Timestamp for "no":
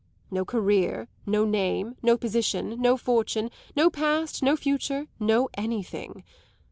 0.31-0.43, 1.27-1.45, 2.01-2.17, 2.81-2.97, 3.75-3.91, 4.41-4.55, 5.19-5.47